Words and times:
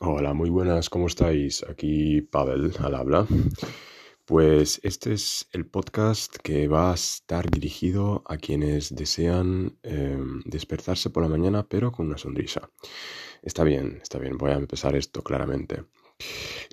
Hola, 0.00 0.34
muy 0.34 0.50
buenas, 0.50 0.90
¿cómo 0.90 1.06
estáis? 1.06 1.64
Aquí 1.68 2.20
Pavel 2.20 2.72
al 2.80 2.94
habla. 2.94 3.26
Pues 4.24 4.80
este 4.82 5.12
es 5.12 5.48
el 5.52 5.66
podcast 5.66 6.34
que 6.36 6.66
va 6.66 6.90
a 6.90 6.94
estar 6.94 7.50
dirigido 7.50 8.22
a 8.26 8.38
quienes 8.38 8.94
desean 8.94 9.78
em, 9.82 10.40
despertarse 10.46 11.10
por 11.10 11.22
la 11.22 11.28
mañana 11.28 11.68
pero 11.68 11.92
con 11.92 12.06
una 12.06 12.16
sonrisa. 12.16 12.70
Está 13.42 13.64
bien, 13.64 13.98
está 14.02 14.18
bien, 14.18 14.38
voy 14.38 14.52
a 14.52 14.54
empezar 14.54 14.96
esto 14.96 15.22
claramente. 15.22 15.84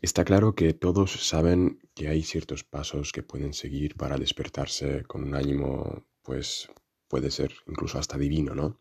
Está 0.02 0.24
claro 0.24 0.56
que 0.56 0.74
todos 0.74 1.12
saben 1.28 1.80
que 1.94 2.08
hay 2.08 2.24
ciertos 2.24 2.64
pasos 2.64 3.12
que 3.12 3.22
pueden 3.22 3.54
seguir 3.54 3.96
para 3.96 4.18
despertarse 4.18 5.04
con 5.04 5.24
un 5.24 5.36
ánimo, 5.36 6.06
pues 6.24 6.70
puede 7.10 7.30
ser 7.30 7.52
incluso 7.68 8.00
hasta 8.00 8.18
divino, 8.18 8.56
¿no? 8.56 8.80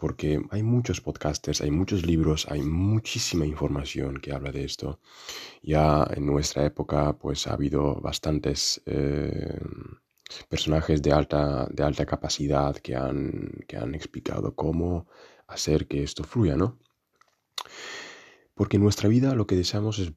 Porque 0.00 0.40
hay 0.50 0.62
muchos 0.62 1.00
podcasters, 1.02 1.60
hay 1.60 1.70
muchos 1.70 2.06
libros, 2.06 2.46
hay 2.48 2.62
muchísima 2.62 3.44
información 3.44 4.18
que 4.18 4.32
habla 4.32 4.50
de 4.50 4.64
esto. 4.64 4.98
Ya 5.62 6.06
en 6.16 6.24
nuestra 6.24 6.64
época 6.64 7.18
pues 7.18 7.46
ha 7.46 7.52
habido 7.52 7.96
bastantes 8.00 8.80
eh, 8.86 9.60
personajes 10.48 11.02
de 11.02 11.12
alta, 11.12 11.68
de 11.70 11.82
alta 11.82 12.06
capacidad 12.06 12.74
que 12.76 12.96
han, 12.96 13.52
que 13.68 13.76
han 13.76 13.94
explicado 13.94 14.54
cómo 14.54 15.06
hacer 15.46 15.86
que 15.86 16.02
esto 16.02 16.24
fluya, 16.24 16.56
¿no? 16.56 16.78
Porque 18.54 18.78
en 18.78 18.82
nuestra 18.82 19.08
vida 19.08 19.34
lo 19.34 19.46
que 19.46 19.56
deseamos 19.56 19.98
es 19.98 20.12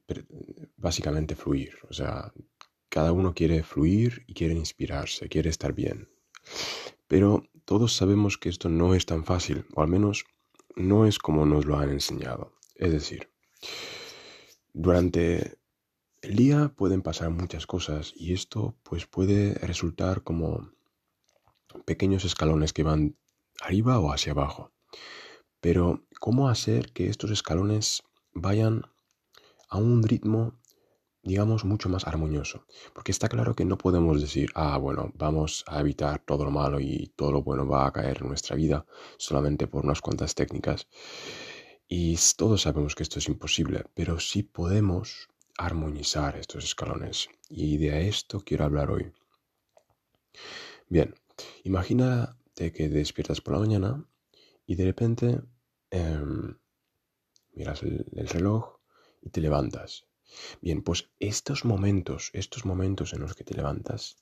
básicamente 0.76 1.36
fluir, 1.36 1.74
o 1.90 1.92
sea, 1.92 2.32
cada 2.88 3.12
uno 3.12 3.34
quiere 3.34 3.62
fluir 3.62 4.24
y 4.26 4.34
quiere 4.34 4.54
inspirarse, 4.54 5.28
quiere 5.28 5.50
estar 5.50 5.74
bien. 5.74 6.08
Pero 7.06 7.44
todos 7.64 7.94
sabemos 7.94 8.38
que 8.38 8.48
esto 8.48 8.68
no 8.68 8.94
es 8.94 9.06
tan 9.06 9.24
fácil, 9.24 9.66
o 9.74 9.82
al 9.82 9.88
menos 9.88 10.24
no 10.76 11.06
es 11.06 11.18
como 11.18 11.46
nos 11.46 11.64
lo 11.66 11.76
han 11.76 11.90
enseñado. 11.90 12.52
Es 12.74 12.92
decir, 12.92 13.30
durante 14.72 15.58
el 16.22 16.36
día 16.36 16.72
pueden 16.76 17.02
pasar 17.02 17.30
muchas 17.30 17.66
cosas 17.66 18.12
y 18.16 18.32
esto 18.32 18.76
pues 18.82 19.06
puede 19.06 19.54
resultar 19.54 20.22
como 20.22 20.72
pequeños 21.84 22.24
escalones 22.24 22.72
que 22.72 22.82
van 22.82 23.16
arriba 23.60 23.98
o 23.98 24.12
hacia 24.12 24.32
abajo. 24.32 24.72
Pero 25.60 26.04
¿cómo 26.20 26.48
hacer 26.48 26.92
que 26.92 27.08
estos 27.08 27.30
escalones 27.30 28.02
vayan 28.32 28.82
a 29.68 29.78
un 29.78 30.02
ritmo 30.02 30.60
digamos, 31.24 31.64
mucho 31.64 31.88
más 31.88 32.06
armonioso. 32.06 32.66
Porque 32.92 33.12
está 33.12 33.28
claro 33.28 33.54
que 33.56 33.64
no 33.64 33.78
podemos 33.78 34.20
decir, 34.20 34.50
ah, 34.54 34.76
bueno, 34.78 35.10
vamos 35.14 35.64
a 35.66 35.80
evitar 35.80 36.20
todo 36.24 36.44
lo 36.44 36.50
malo 36.50 36.80
y 36.80 37.12
todo 37.16 37.32
lo 37.32 37.42
bueno 37.42 37.66
va 37.66 37.86
a 37.86 37.92
caer 37.92 38.18
en 38.20 38.28
nuestra 38.28 38.56
vida 38.56 38.86
solamente 39.16 39.66
por 39.66 39.84
unas 39.84 40.00
cuantas 40.00 40.34
técnicas. 40.34 40.86
Y 41.88 42.16
todos 42.36 42.62
sabemos 42.62 42.94
que 42.94 43.02
esto 43.02 43.18
es 43.18 43.28
imposible, 43.28 43.84
pero 43.94 44.20
sí 44.20 44.42
podemos 44.42 45.28
armonizar 45.56 46.36
estos 46.36 46.64
escalones. 46.64 47.28
Y 47.48 47.78
de 47.78 48.08
esto 48.08 48.40
quiero 48.40 48.64
hablar 48.64 48.90
hoy. 48.90 49.12
Bien, 50.88 51.14
imagínate 51.64 52.72
que 52.72 52.88
despiertas 52.88 53.40
por 53.40 53.54
la 53.54 53.60
mañana 53.60 54.04
y 54.66 54.74
de 54.74 54.84
repente 54.84 55.40
em, 55.90 56.58
miras 57.52 57.82
el 57.82 58.28
reloj 58.28 58.78
y 59.22 59.30
te 59.30 59.40
levantas 59.40 60.06
Bien, 60.60 60.82
pues 60.82 61.10
estos 61.18 61.64
momentos, 61.64 62.30
estos 62.32 62.64
momentos 62.64 63.12
en 63.12 63.20
los 63.20 63.34
que 63.34 63.44
te 63.44 63.54
levantas, 63.54 64.16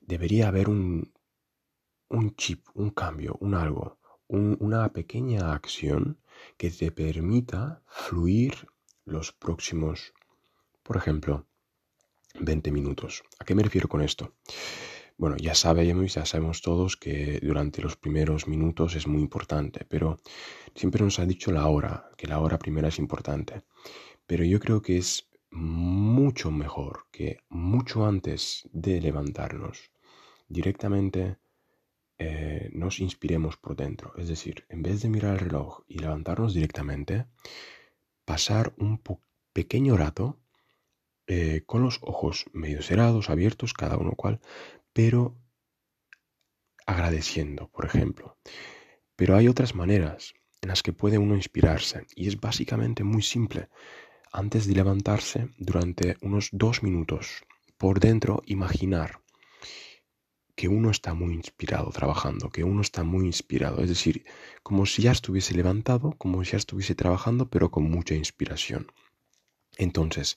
debería 0.00 0.48
haber 0.48 0.68
un, 0.68 1.12
un 2.08 2.34
chip, 2.36 2.66
un 2.74 2.90
cambio, 2.90 3.36
un 3.40 3.54
algo, 3.54 3.98
una 4.28 4.92
pequeña 4.92 5.52
acción 5.52 6.18
que 6.56 6.70
te 6.70 6.90
permita 6.90 7.82
fluir 7.86 8.66
los 9.04 9.32
próximos, 9.32 10.12
por 10.82 10.96
ejemplo, 10.96 11.46
20 12.40 12.72
minutos. 12.72 13.22
¿A 13.38 13.44
qué 13.44 13.54
me 13.54 13.62
refiero 13.62 13.88
con 13.88 14.00
esto? 14.00 14.34
Bueno, 15.16 15.36
ya 15.36 15.54
sabemos, 15.54 16.14
ya 16.14 16.26
sabemos 16.26 16.60
todos 16.60 16.96
que 16.96 17.38
durante 17.40 17.80
los 17.80 17.96
primeros 17.96 18.48
minutos 18.48 18.96
es 18.96 19.06
muy 19.06 19.22
importante, 19.22 19.84
pero 19.88 20.18
siempre 20.74 21.04
nos 21.04 21.20
ha 21.20 21.26
dicho 21.26 21.52
la 21.52 21.68
hora, 21.68 22.10
que 22.16 22.26
la 22.26 22.40
hora 22.40 22.58
primera 22.58 22.88
es 22.88 22.98
importante. 22.98 23.62
Pero 24.26 24.44
yo 24.44 24.58
creo 24.58 24.82
que 24.82 24.98
es 24.98 25.28
mucho 25.54 26.50
mejor 26.50 27.06
que 27.12 27.38
mucho 27.48 28.06
antes 28.06 28.68
de 28.72 29.00
levantarnos 29.00 29.92
directamente 30.48 31.38
eh, 32.18 32.70
nos 32.72 33.00
inspiremos 33.00 33.56
por 33.56 33.76
dentro. 33.76 34.12
Es 34.16 34.28
decir, 34.28 34.66
en 34.68 34.82
vez 34.82 35.00
de 35.02 35.08
mirar 35.08 35.34
el 35.34 35.40
reloj 35.40 35.82
y 35.86 35.98
levantarnos 35.98 36.54
directamente, 36.54 37.26
pasar 38.24 38.74
un 38.78 39.00
pequeño 39.52 39.96
rato 39.96 40.40
eh, 41.26 41.62
con 41.66 41.82
los 41.82 41.98
ojos 42.02 42.46
medio 42.52 42.82
cerrados, 42.82 43.30
abiertos, 43.30 43.74
cada 43.74 43.96
uno 43.96 44.12
cual, 44.12 44.40
pero 44.92 45.36
agradeciendo, 46.84 47.68
por 47.68 47.86
ejemplo. 47.86 48.36
Pero 49.16 49.36
hay 49.36 49.48
otras 49.48 49.74
maneras 49.74 50.34
en 50.60 50.68
las 50.68 50.82
que 50.82 50.92
puede 50.92 51.18
uno 51.18 51.36
inspirarse 51.36 52.06
y 52.16 52.26
es 52.26 52.40
básicamente 52.40 53.04
muy 53.04 53.22
simple 53.22 53.68
antes 54.34 54.66
de 54.66 54.74
levantarse 54.74 55.48
durante 55.58 56.16
unos 56.20 56.48
dos 56.50 56.82
minutos, 56.82 57.44
por 57.78 58.00
dentro 58.00 58.42
imaginar 58.46 59.20
que 60.56 60.66
uno 60.68 60.90
está 60.90 61.14
muy 61.14 61.34
inspirado 61.34 61.90
trabajando, 61.90 62.50
que 62.50 62.64
uno 62.64 62.80
está 62.80 63.04
muy 63.04 63.26
inspirado, 63.26 63.80
es 63.80 63.88
decir, 63.88 64.24
como 64.62 64.86
si 64.86 65.02
ya 65.02 65.12
estuviese 65.12 65.54
levantado, 65.54 66.14
como 66.18 66.44
si 66.44 66.52
ya 66.52 66.58
estuviese 66.58 66.96
trabajando, 66.96 67.48
pero 67.48 67.70
con 67.70 67.84
mucha 67.84 68.14
inspiración. 68.14 68.88
Entonces, 69.76 70.34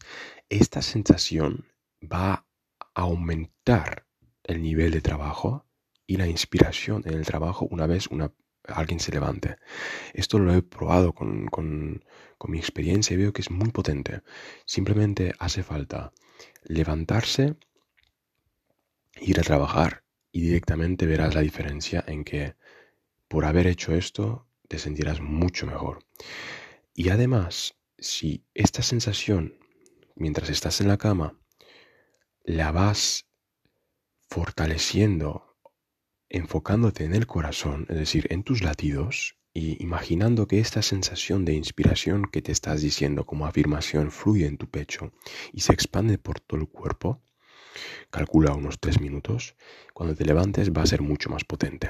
esta 0.49 0.81
sensación 0.83 1.65
va 2.01 2.45
a 2.93 3.01
aumentar 3.01 4.05
el 4.43 4.61
nivel 4.61 4.91
de 4.91 5.01
trabajo 5.01 5.65
y 6.05 6.17
la 6.17 6.27
inspiración 6.27 7.01
en 7.05 7.13
el 7.13 7.25
trabajo 7.25 7.67
una 7.69 7.87
vez 7.87 8.07
una 8.07 8.31
alguien 8.67 8.99
se 8.99 9.11
levante. 9.11 9.57
Esto 10.13 10.39
lo 10.39 10.53
he 10.53 10.61
probado 10.61 11.13
con, 11.13 11.47
con, 11.47 12.03
mi 12.47 12.59
experiencia 12.59 13.13
y 13.13 13.17
veo 13.17 13.33
que 13.33 13.41
es 13.41 13.51
muy 13.51 13.71
potente. 13.71 14.21
Simplemente 14.65 15.33
hace 15.39 15.63
falta 15.63 16.13
levantarse, 16.63 17.55
ir 19.19 19.39
a 19.39 19.43
trabajar 19.43 20.03
y 20.31 20.41
directamente 20.41 21.05
verás 21.05 21.35
la 21.35 21.41
diferencia 21.41 22.03
en 22.07 22.23
que 22.23 22.55
por 23.27 23.45
haber 23.45 23.67
hecho 23.67 23.93
esto 23.95 24.47
te 24.67 24.79
sentirás 24.79 25.19
mucho 25.19 25.65
mejor. 25.65 25.99
Y 26.93 27.09
además, 27.09 27.75
si 27.97 28.45
esta 28.53 28.81
sensación, 28.81 29.57
mientras 30.15 30.49
estás 30.49 30.79
en 30.81 30.87
la 30.87 30.97
cama, 30.97 31.37
la 32.43 32.71
vas 32.71 33.27
fortaleciendo 34.29 35.46
enfocándote 36.29 37.05
en 37.05 37.15
el 37.15 37.27
corazón, 37.27 37.85
es 37.89 37.97
decir, 37.97 38.27
en 38.29 38.43
tus 38.43 38.63
latidos, 38.63 39.37
y 39.57 39.81
imaginando 39.83 40.47
que 40.47 40.59
esta 40.59 40.83
sensación 40.83 41.43
de 41.43 41.53
inspiración 41.53 42.25
que 42.31 42.43
te 42.43 42.51
estás 42.51 42.81
diciendo 42.81 43.25
como 43.25 43.47
afirmación 43.47 44.11
fluye 44.11 44.45
en 44.45 44.57
tu 44.57 44.69
pecho 44.69 45.11
y 45.51 45.61
se 45.61 45.73
expande 45.73 46.19
por 46.19 46.39
todo 46.39 46.59
el 46.59 46.67
cuerpo, 46.67 47.23
calcula 48.11 48.53
unos 48.53 48.79
tres 48.79 49.01
minutos, 49.01 49.55
cuando 49.95 50.15
te 50.15 50.25
levantes 50.25 50.71
va 50.71 50.83
a 50.83 50.85
ser 50.85 51.01
mucho 51.01 51.31
más 51.31 51.43
potente. 51.43 51.89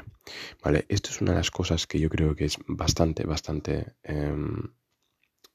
¿Vale? 0.63 0.85
Esto 0.87 1.09
es 1.09 1.19
una 1.19 1.31
de 1.31 1.39
las 1.39 1.51
cosas 1.51 1.87
que 1.87 1.99
yo 1.99 2.09
creo 2.09 2.35
que 2.35 2.45
es 2.45 2.57
bastante, 2.67 3.25
bastante 3.25 3.95
em, 4.03 4.73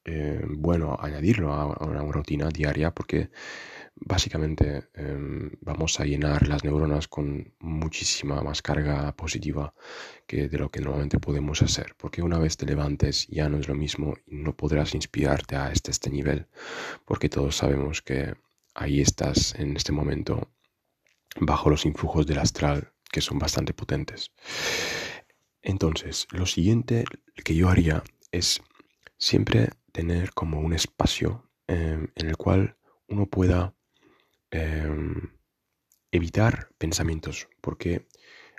em, 0.05 0.61
bueno 0.61 0.95
añadirlo 0.99 1.51
a 1.51 1.83
una 1.83 2.03
rutina 2.03 2.49
diaria 2.49 2.93
porque 2.93 3.31
básicamente 3.95 4.89
em, 4.93 5.51
vamos 5.61 5.99
a 5.99 6.05
llenar 6.05 6.47
las 6.47 6.63
neuronas 6.63 7.07
con 7.07 7.53
muchísima 7.59 8.41
más 8.41 8.61
carga 8.61 9.15
positiva 9.15 9.73
que 10.27 10.47
de 10.49 10.57
lo 10.57 10.69
que 10.69 10.81
normalmente 10.81 11.19
podemos 11.19 11.61
hacer. 11.61 11.95
Porque 11.97 12.21
una 12.21 12.39
vez 12.39 12.57
te 12.57 12.65
levantes 12.65 13.27
ya 13.27 13.49
no 13.49 13.57
es 13.57 13.67
lo 13.67 13.75
mismo 13.75 14.15
y 14.25 14.35
no 14.37 14.55
podrás 14.55 14.93
inspirarte 14.95 15.55
a 15.55 15.71
este, 15.71 15.91
este 15.91 16.09
nivel. 16.09 16.47
Porque 17.05 17.29
todos 17.29 17.55
sabemos 17.55 18.01
que 18.01 18.33
ahí 18.75 19.01
estás 19.01 19.55
en 19.55 19.75
este 19.77 19.91
momento 19.91 20.51
bajo 21.39 21.69
los 21.69 21.85
influjos 21.85 22.27
del 22.27 22.39
astral 22.39 22.93
que 23.11 23.21
son 23.21 23.37
bastante 23.37 23.73
potentes. 23.73 24.31
Entonces, 25.61 26.27
lo 26.31 26.45
siguiente 26.45 27.05
que 27.43 27.55
yo 27.55 27.69
haría 27.69 28.03
es 28.31 28.61
siempre 29.17 29.69
tener 29.91 30.33
como 30.33 30.59
un 30.59 30.73
espacio 30.73 31.49
em, 31.67 32.07
en 32.15 32.27
el 32.27 32.35
cual 32.35 32.77
uno 33.07 33.27
pueda 33.27 33.75
Em, 34.55 35.31
evitar 36.11 36.69
pensamientos, 36.77 37.47
porque 37.59 38.05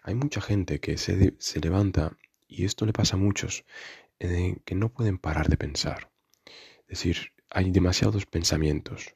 hay 0.02 0.16
mucha 0.16 0.40
gente 0.40 0.80
que 0.80 0.98
se, 0.98 1.36
se, 1.38 1.60
levanta, 1.60 2.18
y 2.48 2.64
esto 2.64 2.84
le 2.84 2.92
pasa 2.92 3.14
a 3.14 3.20
muchos, 3.20 3.64
que 4.18 4.74
no 4.74 4.92
pueden 4.92 5.18
parar 5.18 5.48
de 5.48 5.56
pensar. 5.56 6.10
Es 6.88 6.98
decir, 6.98 7.32
hay 7.48 7.70
demasiados 7.70 8.26
pensamientos. 8.26 9.14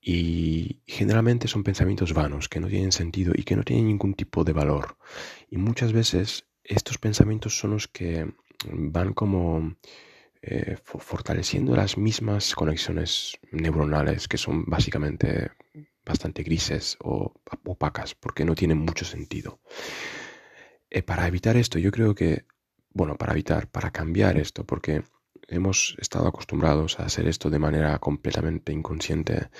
Y 0.00 0.80
generalmente 0.86 1.48
son 1.48 1.64
pensamientos 1.64 2.14
vanos, 2.14 2.48
que 2.48 2.60
no 2.60 2.68
tienen 2.68 2.92
sentido 2.92 3.34
y 3.36 3.42
que 3.42 3.56
no 3.56 3.62
tienen 3.62 3.88
ningún 3.88 4.14
tipo 4.14 4.42
de 4.42 4.54
valor. 4.54 4.96
Y 5.50 5.58
muchas 5.58 5.92
veces 5.92 6.46
estos 6.64 6.96
pensamientos 6.96 7.58
son 7.58 7.72
los 7.72 7.88
que 7.88 8.32
van 8.72 9.12
como 9.12 9.76
eh, 10.42 10.78
fortaleciendo 10.82 11.76
las 11.76 11.98
mismas 11.98 12.54
conexiones 12.54 13.38
neuronales 13.52 14.26
que 14.26 14.38
son 14.38 14.64
básicamente 14.64 15.50
bastante 16.10 16.42
grises 16.42 16.96
o 17.00 17.32
opacas 17.64 18.14
porque 18.14 18.44
no 18.44 18.54
tienen 18.54 18.78
mucho 18.78 19.04
sentido. 19.04 19.60
Eh, 20.90 21.02
para 21.02 21.26
evitar 21.26 21.56
esto, 21.56 21.78
yo 21.78 21.90
creo 21.90 22.14
que, 22.14 22.46
bueno, 22.90 23.16
para 23.16 23.32
evitar, 23.32 23.68
para 23.68 23.90
cambiar 23.90 24.36
esto, 24.36 24.64
porque 24.64 25.04
hemos 25.48 25.96
estado 25.98 26.26
acostumbrados 26.26 26.98
a 26.98 27.04
hacer 27.04 27.26
esto 27.28 27.48
de 27.50 27.58
manera 27.58 27.98
completamente 27.98 28.72
inconsciente, 28.72 29.50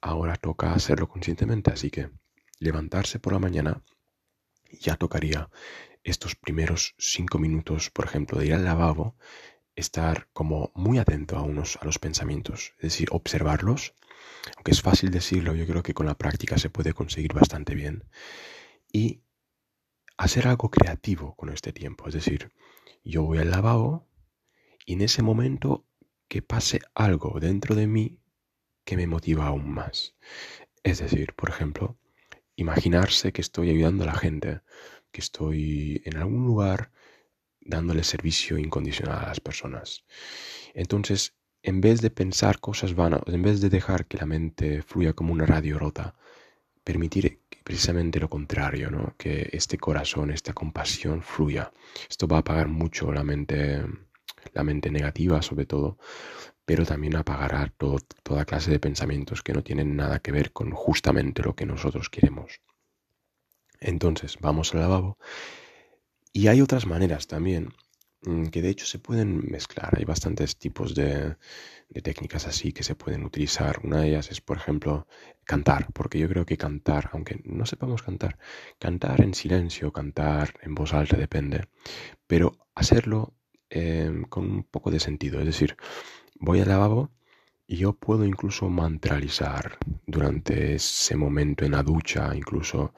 ahora 0.00 0.36
toca 0.36 0.74
hacerlo 0.74 1.08
conscientemente, 1.08 1.72
así 1.72 1.90
que 1.90 2.10
levantarse 2.58 3.18
por 3.18 3.32
la 3.32 3.38
mañana 3.38 3.82
ya 4.80 4.96
tocaría 4.96 5.48
estos 6.02 6.34
primeros 6.34 6.94
cinco 6.98 7.38
minutos, 7.38 7.90
por 7.90 8.04
ejemplo, 8.04 8.38
de 8.38 8.46
ir 8.46 8.54
al 8.54 8.64
lavabo, 8.64 9.16
estar 9.76 10.28
como 10.32 10.70
muy 10.74 10.98
atento 10.98 11.36
a 11.36 11.42
unos 11.42 11.78
a 11.80 11.84
los 11.84 11.98
pensamientos, 11.98 12.74
es 12.78 12.82
decir, 12.82 13.08
observarlos, 13.10 13.94
aunque 14.56 14.72
es 14.72 14.82
fácil 14.82 15.10
decirlo, 15.10 15.54
yo 15.54 15.66
creo 15.66 15.82
que 15.82 15.94
con 15.94 16.06
la 16.06 16.16
práctica 16.16 16.58
se 16.58 16.70
puede 16.70 16.92
conseguir 16.92 17.32
bastante 17.32 17.74
bien 17.74 18.04
y 18.92 19.22
hacer 20.16 20.46
algo 20.46 20.70
creativo 20.70 21.34
con 21.36 21.50
este 21.50 21.72
tiempo, 21.72 22.08
es 22.08 22.14
decir, 22.14 22.52
yo 23.02 23.22
voy 23.22 23.38
al 23.38 23.50
lavabo 23.50 24.08
y 24.86 24.94
en 24.94 25.02
ese 25.02 25.22
momento 25.22 25.86
que 26.28 26.42
pase 26.42 26.80
algo 26.94 27.38
dentro 27.40 27.74
de 27.74 27.86
mí 27.86 28.20
que 28.84 28.96
me 28.96 29.06
motiva 29.06 29.46
aún 29.46 29.70
más. 29.70 30.14
Es 30.82 30.98
decir, 30.98 31.34
por 31.34 31.50
ejemplo, 31.50 31.98
imaginarse 32.56 33.32
que 33.32 33.40
estoy 33.40 33.70
ayudando 33.70 34.04
a 34.04 34.08
la 34.08 34.14
gente, 34.14 34.60
que 35.10 35.20
estoy 35.20 36.02
en 36.04 36.16
algún 36.16 36.44
lugar 36.44 36.92
dándole 37.60 38.04
servicio 38.04 38.58
incondicional 38.58 39.24
a 39.24 39.28
las 39.28 39.40
personas. 39.40 40.04
Entonces, 40.74 41.34
en 41.64 41.80
vez 41.80 42.02
de 42.02 42.10
pensar 42.10 42.60
cosas 42.60 42.94
vanas, 42.94 43.22
en 43.26 43.42
vez 43.42 43.62
de 43.62 43.70
dejar 43.70 44.04
que 44.04 44.18
la 44.18 44.26
mente 44.26 44.82
fluya 44.82 45.14
como 45.14 45.32
una 45.32 45.46
radio 45.46 45.78
rota, 45.78 46.14
permitir 46.84 47.40
precisamente 47.64 48.20
lo 48.20 48.28
contrario, 48.28 48.90
¿no? 48.90 49.14
que 49.16 49.48
este 49.50 49.78
corazón, 49.78 50.30
esta 50.30 50.52
compasión 50.52 51.22
fluya. 51.22 51.72
Esto 52.08 52.28
va 52.28 52.36
a 52.36 52.40
apagar 52.40 52.68
mucho 52.68 53.10
la 53.12 53.24
mente, 53.24 53.82
la 54.52 54.62
mente 54.62 54.90
negativa 54.90 55.40
sobre 55.40 55.64
todo, 55.64 55.96
pero 56.66 56.84
también 56.84 57.16
apagará 57.16 57.72
toda 58.22 58.44
clase 58.44 58.70
de 58.70 58.78
pensamientos 58.78 59.42
que 59.42 59.54
no 59.54 59.62
tienen 59.62 59.96
nada 59.96 60.18
que 60.18 60.32
ver 60.32 60.52
con 60.52 60.70
justamente 60.70 61.42
lo 61.42 61.54
que 61.56 61.64
nosotros 61.64 62.10
queremos. 62.10 62.60
Entonces, 63.80 64.36
vamos 64.38 64.74
al 64.74 64.80
lavabo. 64.80 65.16
Y 66.30 66.48
hay 66.48 66.60
otras 66.60 66.84
maneras 66.84 67.26
también 67.26 67.72
que 68.50 68.62
de 68.62 68.68
hecho 68.70 68.86
se 68.86 68.98
pueden 68.98 69.50
mezclar. 69.50 69.94
Hay 69.96 70.04
bastantes 70.04 70.56
tipos 70.56 70.94
de, 70.94 71.36
de, 71.88 72.02
técnicas 72.02 72.46
así 72.46 72.72
que 72.72 72.82
se 72.82 72.94
pueden 72.94 73.24
utilizar. 73.24 73.80
Una 73.84 74.00
de 74.00 74.08
ellas 74.08 74.30
es, 74.30 74.40
por 74.40 74.56
ejemplo, 74.56 75.06
cantar, 75.44 75.88
porque 75.92 76.18
yo 76.18 76.28
creo 76.28 76.46
que 76.46 76.56
cantar, 76.56 77.10
aunque 77.12 77.40
no 77.44 77.66
sepamos 77.66 78.02
cantar, 78.02 78.38
cantar 78.78 79.20
en 79.20 79.34
silencio, 79.34 79.92
cantar 79.92 80.54
en 80.62 80.74
voz 80.74 80.94
alta, 80.94 81.16
depende, 81.16 81.68
pero 82.26 82.56
hacerlo 82.74 83.34
eh, 83.70 84.22
con 84.28 84.44
un 84.50 84.64
poco 84.64 84.90
de 84.90 85.00
sentido. 85.00 85.40
Es 85.40 85.46
decir, 85.46 85.76
voy 86.38 86.60
al 86.60 86.68
lavabo 86.68 87.10
y 87.66 87.76
yo 87.76 87.94
puedo 87.94 88.24
incluso 88.24 88.68
mantralizar 88.68 89.78
durante 90.06 90.74
ese 90.74 91.16
momento 91.16 91.64
en 91.64 91.72
la 91.72 91.82
ducha, 91.82 92.34
incluso 92.34 92.94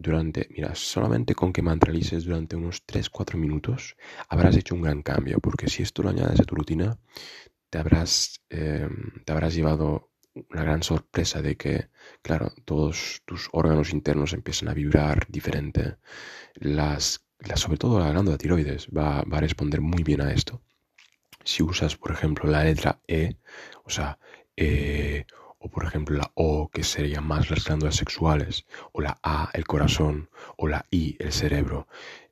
durante, 0.00 0.48
mira, 0.50 0.74
solamente 0.74 1.34
con 1.34 1.52
que 1.52 1.62
mantralices 1.62 2.24
durante 2.24 2.56
unos 2.56 2.84
3-4 2.86 3.36
minutos, 3.38 3.96
habrás 4.28 4.56
hecho 4.56 4.74
un 4.74 4.82
gran 4.82 5.02
cambio, 5.02 5.38
porque 5.40 5.68
si 5.68 5.82
esto 5.82 6.02
lo 6.02 6.10
añades 6.10 6.40
a 6.40 6.44
tu 6.44 6.54
rutina, 6.54 6.98
te 7.70 7.78
habrás, 7.78 8.40
em, 8.50 9.22
te 9.24 9.32
habrás 9.32 9.54
llevado 9.54 10.10
una 10.50 10.62
gran 10.62 10.82
sorpresa 10.82 11.42
de 11.42 11.56
que, 11.56 11.88
claro, 12.22 12.52
todos 12.64 13.22
tus 13.24 13.48
órganos 13.52 13.92
internos 13.92 14.32
empiezan 14.32 14.68
a 14.68 14.74
vibrar 14.74 15.26
diferente. 15.28 15.96
Las, 16.54 17.26
sobre 17.56 17.78
todo 17.78 17.98
la 18.00 18.10
glándula 18.12 18.38
tiroides 18.38 18.88
va, 18.88 19.22
va 19.22 19.38
a 19.38 19.40
responder 19.40 19.80
muy 19.80 20.02
bien 20.04 20.20
a 20.22 20.32
esto 20.32 20.62
si 21.48 21.62
usas, 21.62 21.96
por 21.96 22.12
ejemplo, 22.12 22.50
la 22.50 22.64
letra 22.64 23.00
E, 23.08 23.36
o 23.84 23.90
sea, 23.90 24.18
eh, 24.56 25.24
o 25.58 25.68
por 25.68 25.84
ejemplo 25.84 26.16
la 26.16 26.30
O, 26.34 26.68
que 26.70 26.84
sería 26.84 27.20
más 27.20 27.50
las 27.50 27.64
glándulas 27.64 27.96
sexuales, 27.96 28.66
o 28.92 29.00
la 29.00 29.18
A, 29.22 29.50
el 29.54 29.64
corazón, 29.66 30.30
o 30.56 30.68
la 30.68 30.86
I, 30.90 31.16
el 31.18 31.32
cerebro, 31.32 31.88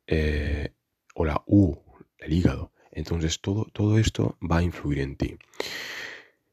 eh, 0.06 0.72
o 1.14 1.24
la 1.24 1.42
U, 1.46 1.76
el 2.18 2.32
hígado. 2.32 2.72
Entonces 2.92 3.40
todo, 3.40 3.66
todo 3.72 3.98
esto 3.98 4.38
va 4.40 4.58
a 4.58 4.62
influir 4.62 5.00
en 5.00 5.16
ti. 5.16 5.36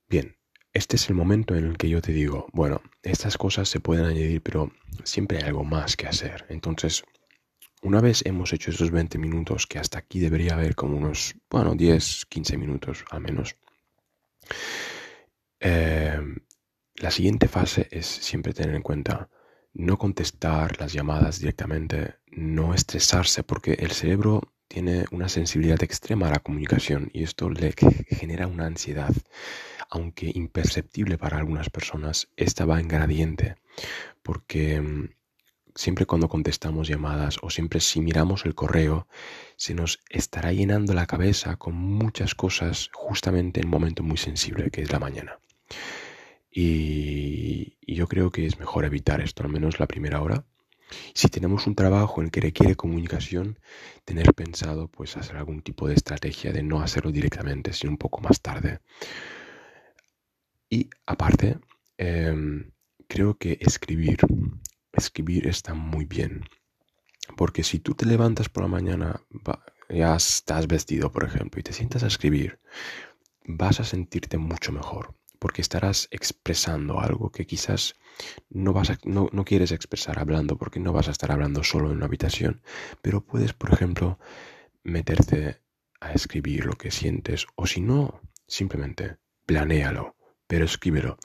Bien, 0.09 0.35
este 0.73 0.95
es 0.95 1.07
el 1.09 1.15
momento 1.15 1.55
en 1.55 1.65
el 1.65 1.77
que 1.77 1.89
yo 1.89 2.01
te 2.01 2.11
digo, 2.11 2.47
bueno, 2.51 2.81
estas 3.03 3.37
cosas 3.37 3.69
se 3.69 3.79
pueden 3.79 4.05
añadir, 4.05 4.41
pero 4.41 4.71
siempre 5.03 5.37
hay 5.37 5.43
algo 5.43 5.63
más 5.63 5.95
que 5.95 6.07
hacer. 6.07 6.45
Entonces, 6.49 7.03
una 7.83 8.01
vez 8.01 8.25
hemos 8.25 8.53
hecho 8.53 8.71
esos 8.71 8.91
20 8.91 9.17
minutos, 9.17 9.67
que 9.67 9.77
hasta 9.77 9.99
aquí 9.99 10.19
debería 10.19 10.53
haber 10.53 10.73
como 10.73 10.97
unos, 10.97 11.35
bueno, 11.49 11.75
10, 11.75 12.25
15 12.27 12.57
minutos 12.57 13.05
al 13.11 13.21
menos, 13.21 13.55
eh, 15.59 16.19
la 17.03 17.11
siguiente 17.11 17.49
fase 17.49 17.89
es 17.91 18.05
siempre 18.05 18.53
tener 18.53 18.73
en 18.75 18.81
cuenta 18.81 19.27
no 19.73 19.97
contestar 19.97 20.79
las 20.79 20.93
llamadas 20.93 21.37
directamente, 21.37 22.15
no 22.31 22.73
estresarse, 22.73 23.43
porque 23.43 23.73
el 23.73 23.91
cerebro 23.91 24.53
tiene 24.69 25.03
una 25.11 25.27
sensibilidad 25.27 25.83
extrema 25.83 26.27
a 26.27 26.31
la 26.31 26.39
comunicación 26.39 27.09
y 27.11 27.23
esto 27.23 27.49
le 27.49 27.73
genera 28.07 28.47
una 28.47 28.67
ansiedad. 28.67 29.13
Aunque 29.89 30.31
imperceptible 30.33 31.17
para 31.17 31.39
algunas 31.39 31.69
personas, 31.69 32.29
esta 32.37 32.63
va 32.63 32.79
en 32.79 32.87
gradiente, 32.87 33.57
porque 34.21 34.79
mm, 34.79 35.09
siempre 35.75 36.05
cuando 36.05 36.29
contestamos 36.29 36.87
llamadas 36.87 37.37
o 37.41 37.49
siempre 37.49 37.81
si 37.81 37.99
miramos 37.99 38.45
el 38.45 38.55
correo, 38.55 39.09
se 39.57 39.73
nos 39.73 39.99
estará 40.09 40.53
llenando 40.53 40.93
la 40.93 41.05
cabeza 41.05 41.57
con 41.57 41.75
muchas 41.75 42.33
cosas 42.33 42.89
justamente 42.93 43.59
en 43.59 43.65
un 43.65 43.71
momento 43.71 44.03
muy 44.03 44.17
sensible 44.17 44.71
que 44.71 44.83
es 44.83 44.91
la 44.93 44.99
mañana. 44.99 45.37
Y, 46.53 47.77
yo 47.85 48.07
creo 48.07 48.31
que 48.31 48.45
es 48.45 48.59
mejor 48.59 48.85
evitar 48.85 49.21
esto, 49.21 49.43
al 49.43 49.49
menos 49.49 49.79
la 49.79 49.87
primera 49.87 50.21
hora. 50.21 50.45
Si 51.13 51.27
tenemos 51.27 51.67
un 51.67 51.75
trabajo 51.75 52.21
en 52.21 52.25
el 52.25 52.31
que 52.31 52.41
requiere 52.41 52.75
comunicación, 52.75 53.59
tener 54.05 54.33
pensado 54.33 54.87
pues 54.87 55.17
hacer 55.17 55.37
algún 55.37 55.61
tipo 55.61 55.87
de 55.87 55.95
estrategia 55.95 56.51
de 56.51 56.63
no 56.63 56.81
hacerlo 56.81 57.11
directamente, 57.11 57.73
sino 57.73 57.91
un 57.91 57.97
poco 57.97 58.21
más 58.21 58.41
tarde. 58.41 58.79
Y 60.69 60.89
aparte, 61.05 61.57
em, 61.97 62.71
creo 63.07 63.37
que 63.37 63.57
escribir 63.61 64.19
escribir 64.93 65.47
está 65.47 65.73
muy 65.73 66.05
bien. 66.05 66.45
Porque 67.35 67.63
si 67.63 67.79
tú 67.79 67.95
te 67.95 68.05
levantas 68.05 68.49
por 68.49 68.63
la 68.63 68.69
mañana, 68.69 69.21
ya 69.89 70.15
estás 70.15 70.67
vestido, 70.67 71.11
por 71.11 71.23
ejemplo, 71.23 71.59
y 71.59 71.63
te 71.63 71.73
sientas 71.73 72.03
a 72.03 72.07
escribir, 72.07 72.59
vas 73.45 73.79
a 73.79 73.83
sentirte 73.83 74.37
mucho 74.37 74.71
mejor. 74.71 75.15
Porque 75.43 75.61
estarás 75.61 76.07
expresando 76.09 77.01
algo 77.01 77.29
que 77.29 77.45
quizás 77.45 77.95
no, 78.49 78.71
vas 78.71 78.97
no, 79.03 79.27
no 79.33 79.43
quieres 79.43 79.73
expresar 79.73 80.17
hablando, 80.17 80.57
porque 80.57 80.79
no 80.79 80.93
vas 80.93 81.09
a 81.09 81.11
estar 81.11 81.33
hablando 81.33 81.65
solo 81.65 81.89
en 81.89 81.97
una 81.97 82.05
habitación. 82.05 82.61
Pero 83.01 83.25
puedes, 83.25 83.51
por 83.51 83.73
ejemplo, 83.73 84.19
meterte 84.83 85.59
a 85.99 86.13
escribir 86.13 86.65
lo 86.65 86.75
que 86.77 86.91
sientes. 86.91 87.45
O 87.55 87.67
si 87.67 87.81
no, 87.81 88.21
simplemente 88.47 89.17
planéalo, 89.45 90.15
pero 90.47 90.63
escríbelo. 90.63 91.17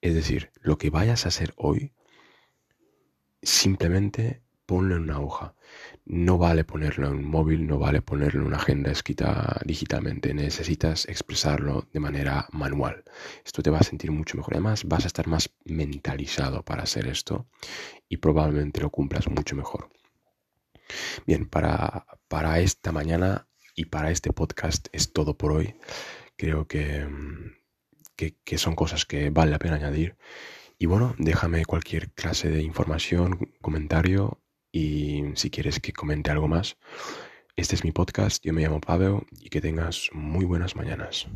Es 0.00 0.14
decir, 0.14 0.50
lo 0.60 0.76
que 0.76 0.90
vayas 0.90 1.24
a 1.24 1.28
hacer 1.28 1.54
hoy, 1.56 1.94
simplemente 3.42 4.42
ponlo 4.72 4.96
en 4.96 5.02
una 5.02 5.20
hoja. 5.20 5.54
No 6.06 6.38
vale 6.38 6.64
ponerlo 6.64 7.08
en 7.08 7.16
un 7.16 7.24
móvil, 7.26 7.66
no 7.66 7.78
vale 7.78 8.00
ponerlo 8.00 8.40
en 8.40 8.46
una 8.46 8.56
agenda 8.56 8.90
escrita 8.90 9.60
digitalmente. 9.66 10.32
Necesitas 10.32 11.06
expresarlo 11.10 11.86
de 11.92 12.00
manera 12.00 12.48
manual. 12.52 13.04
Esto 13.44 13.62
te 13.62 13.68
va 13.68 13.80
a 13.80 13.82
sentir 13.82 14.10
mucho 14.10 14.38
mejor. 14.38 14.54
Además, 14.54 14.84
vas 14.84 15.04
a 15.04 15.08
estar 15.08 15.26
más 15.26 15.50
mentalizado 15.66 16.64
para 16.64 16.84
hacer 16.84 17.06
esto 17.06 17.46
y 18.08 18.16
probablemente 18.16 18.80
lo 18.80 18.88
cumplas 18.88 19.28
mucho 19.28 19.54
mejor. 19.56 19.90
Bien, 21.26 21.44
para, 21.44 22.06
para 22.28 22.58
esta 22.60 22.92
mañana 22.92 23.46
y 23.76 23.84
para 23.84 24.10
este 24.10 24.32
podcast 24.32 24.88
es 24.92 25.12
todo 25.12 25.36
por 25.36 25.52
hoy. 25.52 25.74
Creo 26.36 26.66
que, 26.66 27.06
que, 28.16 28.38
que 28.42 28.56
son 28.56 28.74
cosas 28.74 29.04
que 29.04 29.28
vale 29.28 29.50
la 29.50 29.58
pena 29.58 29.76
añadir. 29.76 30.16
Y 30.78 30.86
bueno, 30.86 31.14
déjame 31.18 31.66
cualquier 31.66 32.10
clase 32.12 32.48
de 32.48 32.62
información, 32.62 33.52
comentario 33.60 34.41
y 34.72 35.24
si 35.34 35.50
quieres 35.50 35.78
que 35.80 35.92
comente 35.92 36.30
algo 36.30 36.48
más. 36.48 36.76
Este 37.54 37.74
es 37.76 37.84
mi 37.84 37.92
podcast, 37.92 38.42
yo 38.44 38.52
me 38.52 38.62
llamo 38.62 38.80
Pavel 38.80 39.26
y 39.40 39.50
que 39.50 39.60
tengas 39.60 40.08
muy 40.12 40.46
buenas 40.46 40.74
mañanas. 40.74 41.28